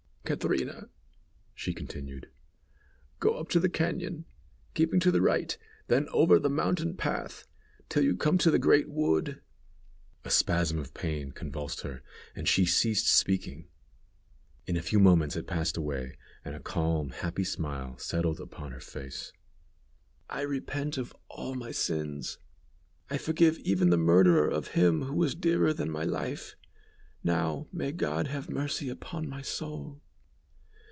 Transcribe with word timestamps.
"Catrina," 0.23 0.87
she 1.53 1.73
continued, 1.73 2.29
"go 3.19 3.37
up 3.37 3.49
to 3.49 3.59
the 3.59 3.67
cañon, 3.67 4.23
keeping 4.73 4.97
to 5.01 5.11
the 5.11 5.19
right, 5.19 5.57
then 5.87 6.07
over 6.13 6.39
the 6.39 6.49
mountain 6.49 6.95
path, 6.95 7.45
till 7.89 8.01
you 8.05 8.15
come 8.15 8.37
to 8.37 8.49
the 8.49 8.59
great 8.59 8.87
wood." 8.87 9.41
A 10.23 10.29
spasm 10.29 10.79
of 10.79 10.93
pain 10.93 11.31
convulsed 11.33 11.81
her, 11.81 12.01
and 12.33 12.47
she 12.47 12.65
ceased 12.65 13.07
speaking. 13.13 13.67
In 14.67 14.77
a 14.77 14.81
few 14.81 14.99
moments 14.99 15.35
it 15.35 15.47
passed 15.47 15.75
away, 15.75 16.15
and 16.45 16.55
a 16.55 16.61
calm 16.61 17.09
happy 17.09 17.43
smile 17.43 17.97
settled 17.97 18.39
upon 18.39 18.71
her 18.71 18.79
face. 18.79 19.33
"I 20.29 20.41
repent 20.43 20.97
of 20.97 21.13
all 21.27 21.55
my 21.55 21.71
sins; 21.71 22.37
I 23.09 23.17
forgive 23.17 23.57
even 23.59 23.89
the 23.89 23.97
murderer 23.97 24.47
of 24.47 24.69
him 24.69 25.01
who 25.01 25.15
was 25.15 25.35
dearer 25.35 25.73
than 25.73 25.91
my 25.91 26.05
life. 26.05 26.55
Now, 27.21 27.67
may 27.73 27.91
God 27.91 28.27
have 28.27 28.49
mercy 28.49 28.87
upon 28.87 29.27
my 29.27 29.41
soul." 29.41 29.99